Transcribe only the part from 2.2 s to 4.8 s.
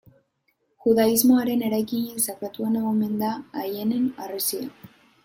sakratuena omen da Aieneen Harresia.